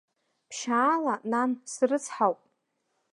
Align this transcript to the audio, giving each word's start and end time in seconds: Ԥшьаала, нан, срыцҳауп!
Ԥшьаала, 0.49 1.15
нан, 1.31 1.51
срыцҳауп! 1.71 2.39